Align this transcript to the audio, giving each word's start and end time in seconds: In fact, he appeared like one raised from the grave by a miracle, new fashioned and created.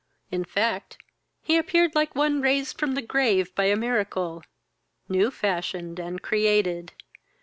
In 0.31 0.45
fact, 0.45 0.97
he 1.43 1.57
appeared 1.57 1.93
like 1.93 2.15
one 2.15 2.41
raised 2.41 2.79
from 2.79 2.95
the 2.95 3.03
grave 3.03 3.53
by 3.53 3.65
a 3.65 3.75
miracle, 3.75 4.41
new 5.07 5.29
fashioned 5.29 5.99
and 5.99 6.23
created. 6.23 6.93